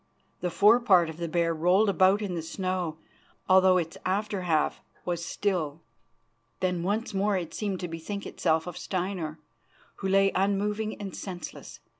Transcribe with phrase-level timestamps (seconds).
[0.39, 2.97] The forepart of the bear rolled about in the snow,
[3.47, 5.79] although its after half was still.
[6.59, 9.37] Then once more it seemed to bethink itself of Steinar,
[9.97, 11.81] who lay unmoving and senseless.